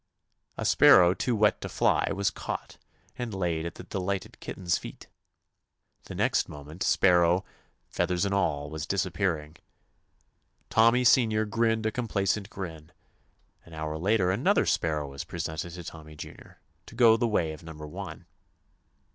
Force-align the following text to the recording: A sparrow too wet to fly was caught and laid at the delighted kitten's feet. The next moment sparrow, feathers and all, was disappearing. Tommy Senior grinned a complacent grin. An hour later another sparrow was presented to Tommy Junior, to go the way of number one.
A 0.57 0.65
sparrow 0.65 1.13
too 1.13 1.35
wet 1.35 1.61
to 1.61 1.69
fly 1.69 2.09
was 2.11 2.31
caught 2.31 2.79
and 3.19 3.35
laid 3.35 3.67
at 3.67 3.75
the 3.75 3.83
delighted 3.83 4.39
kitten's 4.39 4.79
feet. 4.79 5.05
The 6.05 6.15
next 6.15 6.49
moment 6.49 6.81
sparrow, 6.81 7.45
feathers 7.87 8.25
and 8.25 8.33
all, 8.33 8.71
was 8.71 8.87
disappearing. 8.87 9.57
Tommy 10.71 11.03
Senior 11.03 11.45
grinned 11.45 11.85
a 11.85 11.91
complacent 11.91 12.49
grin. 12.49 12.91
An 13.63 13.75
hour 13.75 13.95
later 13.99 14.31
another 14.31 14.65
sparrow 14.65 15.07
was 15.07 15.23
presented 15.23 15.73
to 15.73 15.83
Tommy 15.83 16.15
Junior, 16.15 16.61
to 16.87 16.95
go 16.95 17.15
the 17.15 17.27
way 17.27 17.53
of 17.53 17.61
number 17.61 17.85
one. 17.85 18.25